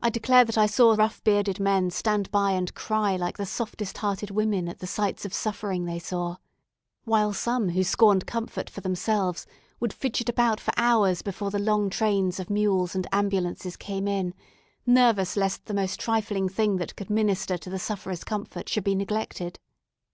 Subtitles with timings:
[0.00, 3.98] I declare that I saw rough bearded men stand by and cry like the softest
[3.98, 6.36] hearted women at the sights of suffering they saw;
[7.04, 9.46] while some who scorned comfort for themselves,
[9.78, 14.32] would fidget about for hours before the long trains of mules and ambulances came in,
[14.86, 18.94] nervous lest the most trifling thing that could minister to the sufferers' comfort should be
[18.94, 19.58] neglected.